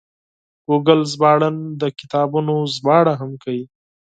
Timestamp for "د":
1.81-1.83